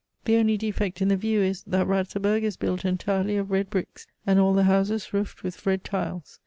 The 0.25 0.35
only 0.37 0.57
defect 0.57 0.99
in 1.03 1.09
the 1.09 1.15
view 1.15 1.41
is, 1.41 1.61
that 1.67 1.85
Ratzeburg 1.85 2.41
is 2.41 2.57
built 2.57 2.85
entirely 2.85 3.37
of 3.37 3.51
red 3.51 3.69
bricks, 3.69 4.07
and 4.25 4.39
all 4.39 4.55
the 4.55 4.63
houses 4.63 5.13
roofed 5.13 5.43
with 5.43 5.63
red 5.67 5.83
tiles. 5.83 6.39